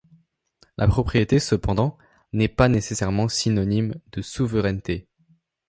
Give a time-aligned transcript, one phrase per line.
[0.77, 1.95] La propriété, cependant,
[2.33, 5.07] n'est pas nécessairement synonyme de souveraineté.